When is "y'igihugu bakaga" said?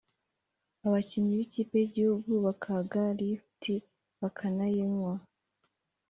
1.81-3.01